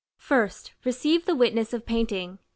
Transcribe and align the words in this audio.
1st. 0.19 0.71
Receive 0.83 1.25
the 1.25 1.35
witness 1.35 1.73
of 1.73 1.85
Painting. 1.85 2.39